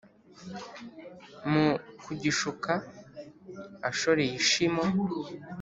[1.51, 1.67] mu
[2.03, 2.71] kugishuka
[3.89, 4.83] ashoreye ishimo.